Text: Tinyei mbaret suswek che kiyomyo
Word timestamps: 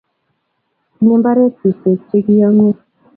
Tinyei 0.93 1.19
mbaret 1.21 1.53
suswek 1.59 1.99
che 2.09 2.17
kiyomyo 2.25 2.71